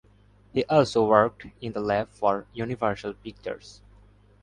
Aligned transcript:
He 0.51 0.65
also 0.65 1.05
worked 1.05 1.45
in 1.61 1.73
the 1.73 1.79
lab 1.79 2.09
for 2.09 2.47
Universal 2.53 3.13
Pictures. 3.23 3.81